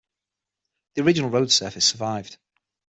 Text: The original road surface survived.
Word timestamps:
The 0.95 1.03
original 1.03 1.29
road 1.29 1.51
surface 1.51 1.87
survived. 1.89 2.37